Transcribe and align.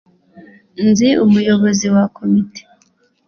nzi 0.87 1.09
umuyobozi 1.25 1.85
wa 1.95 2.03
komite 2.15 2.61